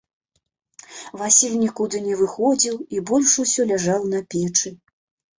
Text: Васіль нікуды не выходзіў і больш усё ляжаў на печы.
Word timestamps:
Васіль 1.21 1.59
нікуды 1.63 1.99
не 2.05 2.15
выходзіў 2.21 2.75
і 2.95 3.03
больш 3.11 3.35
усё 3.43 3.61
ляжаў 3.73 4.01
на 4.15 4.23
печы. 4.35 4.73